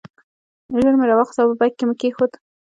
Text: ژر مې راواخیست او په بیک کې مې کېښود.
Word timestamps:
ژر 0.81 0.93
مې 0.99 1.05
راواخیست 1.09 1.39
او 1.41 1.49
په 1.51 1.55
بیک 1.59 1.73
کې 1.77 1.85
مې 1.87 1.95
کېښود. 2.01 2.31